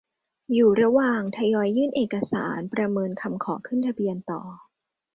[0.53, 4.41] อยู่ระหว่างทยอยยื่นเอกสารประเมินคำขอขึ้นทะเบียนต่อ